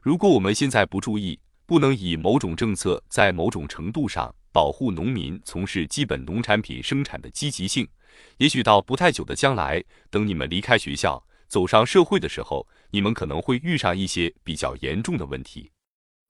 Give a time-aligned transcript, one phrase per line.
[0.00, 7.86] 如果我们现在不注意，不能以某种政策在某种程度上保护农民从事基本农产品生产的积极性，
[8.38, 15.70] 也许到不太久的将来，等你们离开学校走上社会的时候，你们可能会遇上一些比较严重的问题。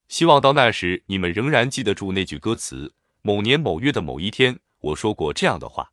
[0.09, 2.93] 希望到那时，你们仍然记得住那句歌词：
[3.23, 5.93] 某年某月的某一天，我说过这样的话。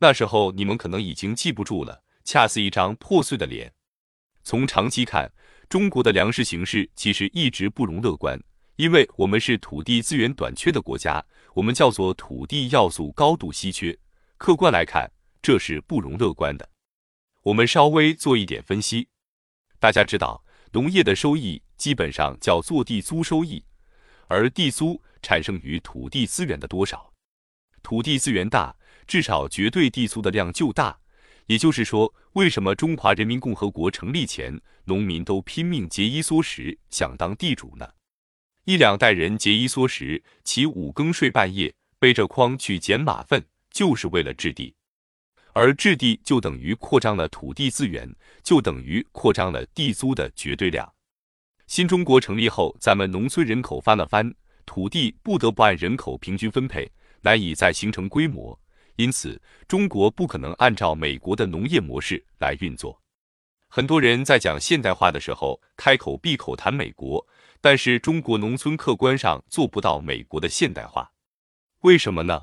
[0.00, 3.72] 那时候你们可能已经记不住了，恰似一张破碎的脸。
[4.42, 5.30] 从长期看，
[5.70, 8.36] 中国的粮食形势其实一直不容乐观，
[8.74, 11.24] 因为我们是土地资源短缺的国家，
[11.54, 13.96] 我们叫做土地要素高度稀缺。
[14.36, 15.08] 客观来看，
[15.40, 16.68] 这是不容乐观的。
[17.42, 19.06] 我们稍微做一点分析，
[19.78, 23.64] 大家知道，农业的收益基本上叫做地租收益，
[24.26, 27.12] 而地租产生于土地资源的多少，
[27.80, 28.74] 土地资源大。
[29.06, 30.99] 至少绝对地租的量就大，
[31.50, 37.88] 也就是说，为什么中华人民共和国成立前，农民都拼命节衣缩食想当地主呢？
[38.66, 44.72] 一两代人节衣缩食，起五更睡半夜，背着筐去捡马粪，就是为了置地，
[45.52, 48.08] 而置地就等于扩张了土地资源，
[48.44, 50.88] 就等于扩张了地租的绝对量。
[51.66, 54.32] 新中国成立后，咱们农村人口翻了番，
[54.64, 56.88] 土地不得不按人口平均分配，
[57.22, 58.56] 难以再形成规模。
[59.00, 63.00] 因此，中国不可能按照美国的农业模式来运作。
[63.66, 67.26] 很多人在讲现代化的时候，开口闭口谈美国，
[67.62, 71.12] 但是中国农村客观上做不到美国的现代化。
[71.80, 72.42] 为什么呢？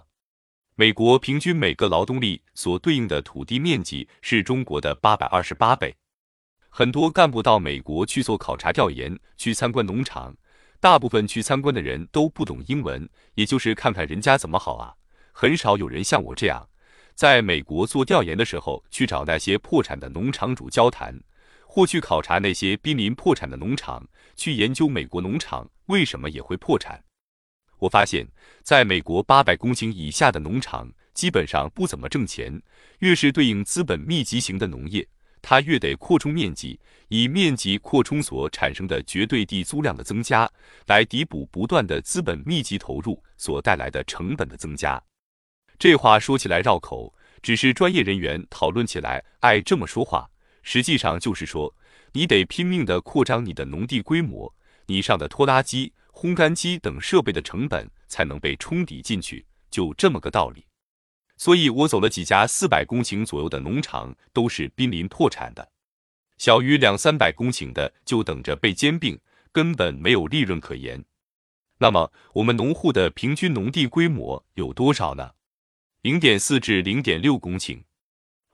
[0.73, 5.95] 美国平均每个劳动力所对应的土地面积是中国的八百二十八倍。
[6.69, 10.35] 很多干部到美国去做考察调研，去参观农场，
[10.79, 14.95] 大部分去参观的人都不懂英文，也就是看看人家怎么好啊。
[15.39, 16.67] 很少有人像我这样，
[17.13, 21.15] 在美国做调研的时候去找那些破产的农场主交谈，
[21.67, 24.03] 或去考察那些濒临破产的农场，
[24.35, 27.03] 去研究美国农场为什么也会破产。
[27.77, 28.27] 我发现，
[28.63, 32.59] 在美国八百公顷以下的农场基本上不怎么挣钱。
[33.01, 35.07] 越是对应资本密集型的农业，
[35.43, 40.51] 它越得扩充面积，以面积扩充所产生的绝对地租量的增加，
[40.87, 44.99] 来弥补不断的资本密集投入所带来的成本的增加。
[45.79, 50.29] 这话说起来绕口，只是专业人员讨论起来爱这么说话。
[50.63, 51.73] 实际上就是说，
[52.13, 54.53] 你得拼命的扩张你的农地规模，
[54.87, 60.65] 你上的拖拉机、烘干机等设备的成本才能被冲抵进去，就这么个道理。
[61.37, 65.63] 所以我走了几家四百公顷左右的农场，都是濒临破产的；
[66.39, 69.19] 小于两三百公顷的就等着被兼并，
[69.51, 71.05] 根本没有利润可言。
[71.77, 75.29] 那么，我们农户的平均农地规模有多少呢？
[76.07, 77.81] 零点四至零点六公顷，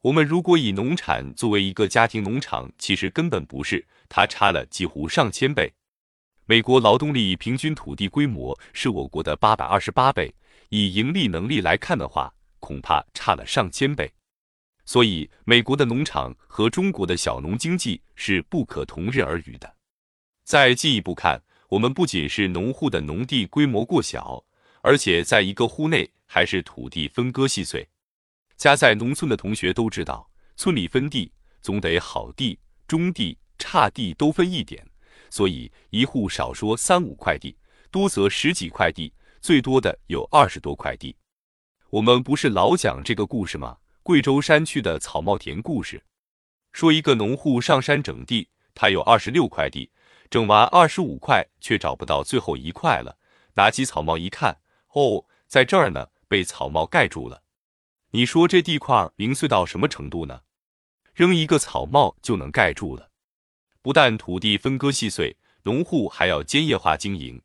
[0.02, 5.72] 我们如果以农产作为一个家庭农场，其实根本不是，它差了几乎上千倍。
[6.48, 10.34] 美国劳动力平均土地规模是我国的八百二十八倍，
[10.70, 14.12] 以盈利能力来看的话，恐怕差了上千倍。
[14.84, 19.72] 所以，美国的农场和中国的小农经济是不可同日而语的。
[20.44, 21.40] 再进一步看，
[21.70, 24.44] 我们不仅是农户的农地规模过小。
[24.86, 27.88] 而且在一个户内还是土地分割细碎，
[28.58, 34.86] 家在农村的同学都知道，村里分地总得好地、中地、差地都分一点，
[35.30, 37.58] 所以一户少说三五块地，
[37.92, 41.16] 多则十几块地，最多的有二十多块地。
[41.90, 43.78] 我们不是老讲这个故事吗？
[44.02, 46.04] 贵州山区的草帽田故事，
[46.74, 49.92] 说一个农户上山整地，他有二十六块地，
[50.30, 53.18] 整完二十五块，却找不到最后一块了，
[53.54, 54.60] 拿起草帽一看。
[54.90, 57.44] 哦，在这儿呢，被草帽盖住了。
[58.10, 60.42] 你说这地块零碎到什么程度呢？
[61.14, 63.12] 扔一个草帽就能盖住了。
[63.84, 67.40] 不但土地分割细碎，农户还要兼业化经营。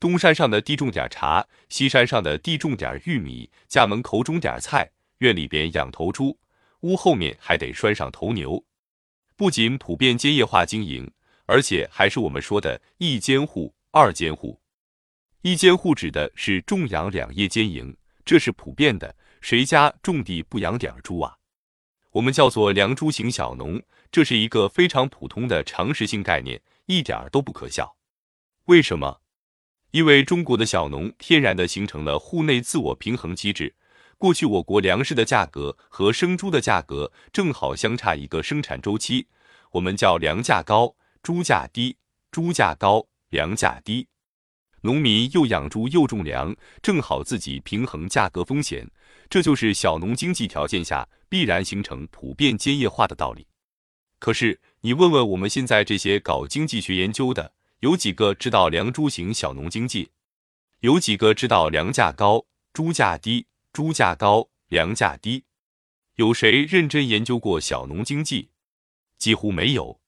[0.00, 6.36] 东山上的地种点茶，西山上的地种点玉米，家门口种点菜，院里边养头猪，
[6.80, 8.64] 屋后面还得拴上头牛。
[9.36, 11.08] 不仅普遍兼业化经营，
[11.46, 14.60] 而且还是我们说的一间户、二间户。
[15.42, 17.96] 一间户指的是种养两业兼营，
[18.28, 19.16] 这是普遍的。
[19.40, 21.38] 谁家种地不养点猪啊？
[22.10, 23.80] 我们叫做粮猪型小农，
[24.12, 27.96] 这是一个非常普通的常识性概念，一点都不可笑。
[28.66, 29.22] 为什么？
[29.92, 33.74] 因为中国的小农天然的形成了户内自我平衡机制。
[34.18, 39.26] 过去我国粮食的价格和生猪的价格正好相差一个生产周期，
[39.70, 41.96] 我们叫粮价高，猪价低；
[42.30, 44.08] 猪价高，粮价低。
[44.82, 48.88] 农民又养猪又种粮，正好自己平衡价格风险，
[49.28, 53.46] 这就是小农经济条件下必然形成普遍兼业化的道理。
[54.18, 60.10] 可是你问问我们现在这些搞经济学研究的，有几个知道粮猪型小农经济？
[60.80, 63.46] 有几个知道粮价高、猪价低？
[63.72, 65.44] 猪价高，粮价低？
[66.16, 68.50] 有谁认真研究过小农经济？
[69.18, 70.00] 几乎没有。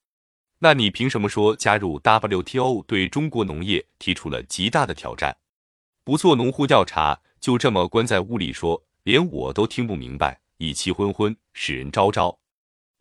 [0.62, 5.35] 那你凭什么说加入 WTO 对中国农业提出了极大的挑战？
[6.05, 12.39] 不做农户调查，就这么关在屋里说，连我都听不明白，以气昏昏，使人昭昭。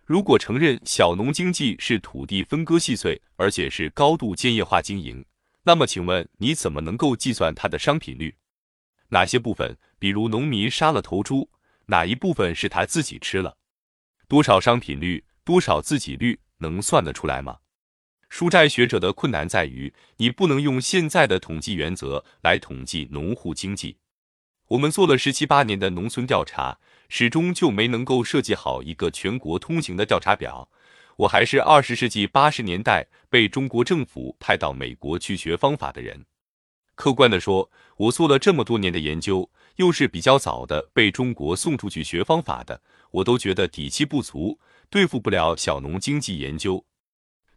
[0.06, 5.26] 如果承认小农经济是土地分割细碎，而且是高度兼业化经营，
[5.64, 8.34] 那么请问你怎么能够计算它的商品率？
[9.10, 11.50] 哪些部分，比如农民杀了头猪，
[11.88, 13.58] 哪一部分是他自己吃了？
[14.30, 17.58] 多少商品率，多少自给率，能算得出来吗？
[18.30, 23.98] 书斋学者的困难在于，你不能用现在的统计原则来统计农户经济。
[24.70, 26.78] 我们做了十七八年的农村调查。
[27.12, 30.70] 始终就没能够设计好一个全国通行的调查表。
[31.18, 36.24] 我还是二十世纪八十年代被中国政府派到美国去学方法的人。
[36.94, 42.80] 客观的说，我做了这么多年的研究，又是比较早的被中国送出去学方法的，
[43.10, 44.60] 我都觉得底气不足，
[44.90, 46.84] 对付不了小农经济研究。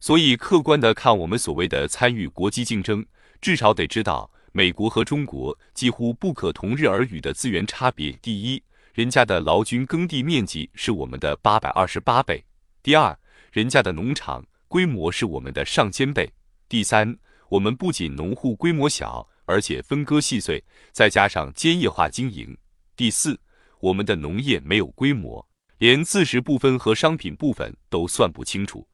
[0.00, 3.06] 所以，客观的看，我们所谓的参与国际竞争，
[3.40, 8.12] 至少得知道美国和中国几乎不可同日而语的资源差别。
[8.22, 8.62] 第一。
[8.94, 12.44] 人家的劳军耕地面积是我们的八百二十八倍。
[12.82, 13.18] 第二，
[13.50, 16.30] 人家的农场规模是我们的上千倍。
[16.68, 17.16] 第三，
[17.48, 20.62] 我们不仅农户规模小，而且分割细碎，
[20.92, 22.54] 再加上兼业化经营。
[22.94, 23.40] 第四，
[23.80, 25.48] 我们的农业没有规模，
[25.82, 28.86] 连自食部分和商品部分都算不清楚。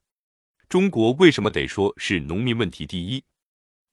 [0.70, 3.22] 中国为什么得说是农民问题第一？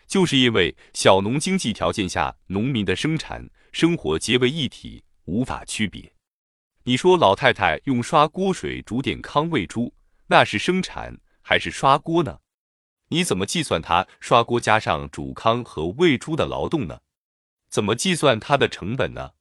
[0.08, 5.04] 就是因为小农经济条件下，农民的生产生活结为一体。
[5.26, 6.10] 无法区别。
[6.86, 9.94] 你说老太太用刷锅水煮点糠喂猪，
[10.28, 12.40] 那是生产还是刷锅呢？
[13.10, 17.02] 你怎么计算她刷锅加上煮糠和喂猪的劳动呢？
[17.70, 19.32] 怎么计算它的成本呢？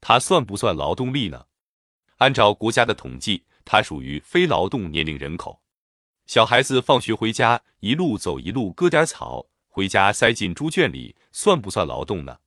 [0.00, 1.44] 它算不算劳动力呢？
[2.18, 5.60] 按照国家的统计，它属于非劳动年龄人口。
[6.26, 12.38] 小孩子放学回家，一路走一路割点草，回家塞进猪圈里，算不算劳动呢？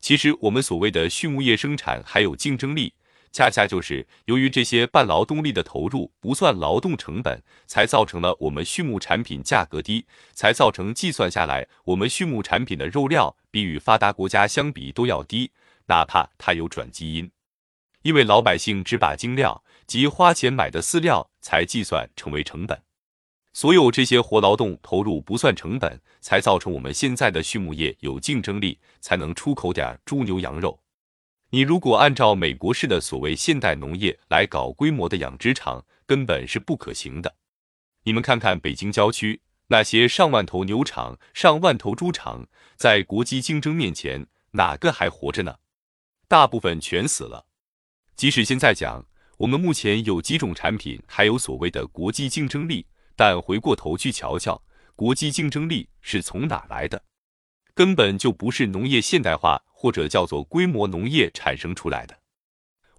[0.00, 2.94] 其实，我们所谓的畜牧业生产还有竞争力，
[3.32, 15.50] 恰恰就是由于这些半劳动力的投入不算劳动成本，才造成了我们畜牧产品价格低，才造成计算下来我们畜牧产品的肉料比与发达国家相比都要低，
[15.86, 17.30] 哪怕它有转基因，
[18.02, 22.82] 因为老百姓只把精料及花钱买的饲料才计算成为成本。
[23.52, 30.78] 所有这些活劳动投入不算成本，才造成我们现在的畜牧业有竞争力，才能出口点猪牛羊肉。
[31.50, 37.34] 你如果按照美国式的所谓现代农业来搞规模的养殖场，根本是不可行的。
[38.04, 45.56] 你们看看北京郊区那些上万头牛场、上万头猪场，在国际竞争面前，哪个还活着呢？
[46.28, 47.46] 大部分全死了。
[48.20, 49.02] 即使现在讲，
[49.38, 52.84] 我们目前有几种产品还有所谓的国际竞争力。
[53.16, 54.62] 但回过头去瞧瞧，
[54.94, 57.02] 国际竞争力是从哪来的？
[57.72, 62.14] 根本就不是农业现代化或者叫做规模农业产生出来的。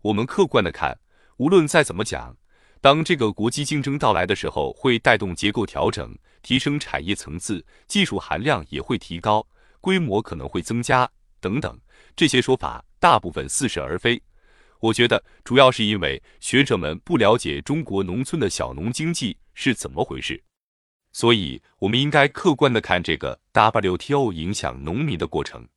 [0.01, 0.97] 我们客观的看，
[1.37, 2.35] 无论再怎么讲，
[2.81, 9.47] 当这个国际竞争到来的时候，会带动结构调整，提升产业层次，技术含量也会提高，
[9.81, 11.07] 规模可能会增加
[11.39, 11.79] 等等。
[12.15, 14.19] 这些说法大部分似是而非。
[14.81, 20.43] 我觉得主要是因为学者们不了解中国农村的小农经济是怎么回事，
[21.11, 25.67] 所以我们应该客观的看这个 WTO 影响农民的过程。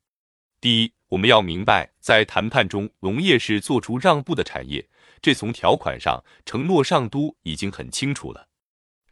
[0.58, 4.88] 第一，我们要明白，在谈判中，农业是做出让步的产业，
[5.20, 8.49] 这从条款上承诺上都已经很清楚了。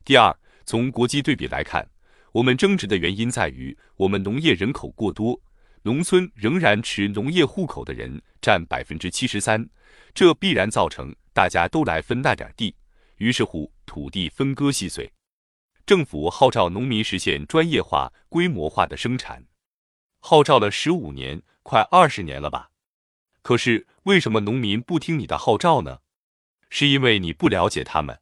[0.07, 0.35] 第二，
[0.65, 1.87] 从国际对比来看，
[2.33, 5.39] 我们争执的原因在于我们农业人口过多，
[5.83, 9.69] 农村仍然持农业户口的人占百分之七十三。
[10.15, 12.75] 这必然造成大家都来分那点地，
[13.17, 15.13] 于是乎土地分割细碎。
[15.85, 19.45] 政府号召农民实现专业化、规模化的生产，
[20.21, 22.71] 号召了十五年，快二十年了吧？
[23.43, 25.99] 可是为什么农民不听你的号召呢？
[26.71, 28.21] 是因为你不了解他们，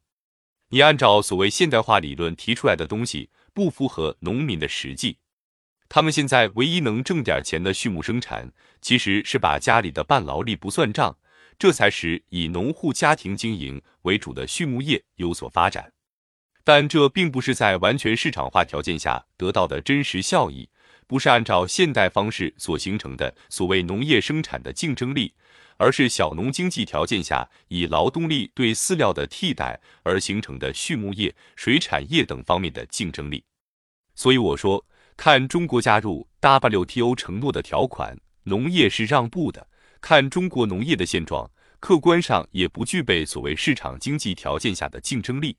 [0.71, 5.19] 你按照所谓现代化理论提出来的东西不符合农民的实际。
[5.90, 11.18] 他们现在唯一能挣点钱的畜牧生产，其实是把家里的半劳力不算账。
[11.59, 15.92] 这才使以农户家庭经营为主的畜牧业有所发展，
[16.64, 20.70] 但这并不是在完全市场化条件下得到的真实效益，
[21.06, 25.35] 不是按照现代方式所形成的所谓农业生产的竞争力，
[25.76, 33.44] 而是小农经济条件下以劳动力对饲料的替代而形成的畜牧业、水产业等方面的竞争力。
[34.14, 34.87] 所以我说，
[35.22, 39.66] 看中国加入 WTO 承诺的条款，农业是让步的；
[40.00, 45.58] 看中国农业的现状，客观上也不具备所谓市场经济条件下的竞争力。